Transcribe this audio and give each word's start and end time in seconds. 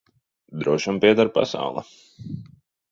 Drošam 0.63 0.99
pieder 1.03 1.31
pasaule. 1.37 1.85